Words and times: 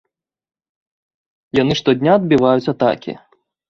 Яны 1.61 1.73
штодня 1.83 2.11
адбіваюць 2.23 2.69
атакі. 2.77 3.11